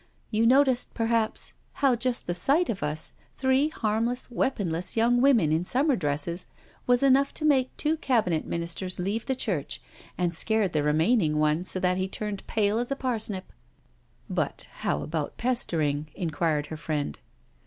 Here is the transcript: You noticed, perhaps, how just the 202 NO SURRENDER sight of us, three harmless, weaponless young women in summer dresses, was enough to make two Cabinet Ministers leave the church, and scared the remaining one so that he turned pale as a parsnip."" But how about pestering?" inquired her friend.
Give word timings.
You 0.31 0.47
noticed, 0.47 0.95
perhaps, 0.95 1.53
how 1.73 1.95
just 1.95 2.25
the 2.25 2.33
202 2.33 2.33
NO 2.33 2.43
SURRENDER 2.43 2.65
sight 2.65 2.69
of 2.71 2.83
us, 2.91 3.13
three 3.37 3.69
harmless, 3.69 4.31
weaponless 4.31 4.97
young 4.97 5.21
women 5.21 5.51
in 5.51 5.63
summer 5.63 5.95
dresses, 5.95 6.47
was 6.87 7.03
enough 7.03 7.35
to 7.35 7.45
make 7.45 7.77
two 7.77 7.97
Cabinet 7.97 8.43
Ministers 8.47 8.97
leave 8.97 9.27
the 9.27 9.35
church, 9.35 9.79
and 10.17 10.33
scared 10.33 10.73
the 10.73 10.81
remaining 10.81 11.37
one 11.37 11.63
so 11.63 11.79
that 11.79 11.97
he 11.97 12.07
turned 12.07 12.47
pale 12.47 12.79
as 12.79 12.89
a 12.89 12.95
parsnip."" 12.95 13.53
But 14.27 14.67
how 14.77 15.03
about 15.03 15.37
pestering?" 15.37 16.07
inquired 16.15 16.65
her 16.73 16.77
friend. 16.77 17.19